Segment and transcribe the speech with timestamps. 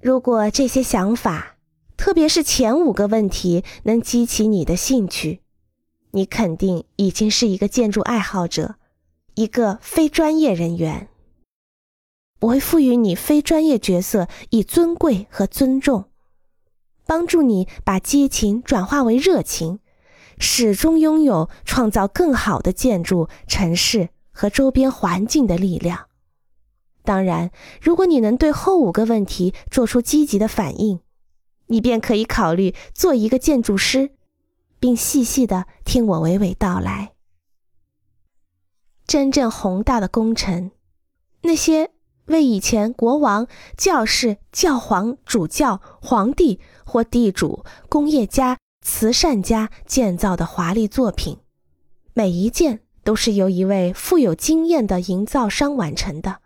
[0.00, 1.56] 如果这些想法，
[1.98, 5.40] 特别是前五个问题，能激起你的兴趣，
[6.12, 8.76] 你肯定已经是一个建筑爱好者，
[9.34, 11.08] 一个非专业人员。
[12.40, 16.06] 我会赋予你非专业角色以尊贵和尊重，
[17.04, 19.80] 帮助你把激情转化为热情，
[20.38, 26.06] 始终拥有创造更好的建筑、城市和周边环境的力量。
[27.10, 27.50] 当然，
[27.82, 31.00] 如果你能对后五个问题做出积极的反应，
[31.66, 34.12] 你便可以考虑做一个建筑师，
[34.78, 37.14] 并细细的听我娓娓道来。
[39.08, 40.70] 真正宏大的工程，
[41.42, 41.90] 那些
[42.26, 48.56] 为以前国王、教士、教皇、主教、皇帝或地主、工业家、
[48.86, 51.38] 慈善家建造的华丽作品，
[52.14, 56.42] 每一件都是由一位富有经验的营造商完成的。